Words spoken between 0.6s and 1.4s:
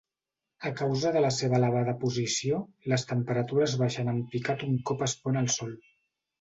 A causa de la